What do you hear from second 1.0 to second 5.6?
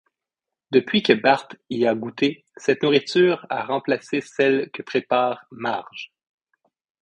que Bart y a goûté, cette nourriture a remplacé celle que prépare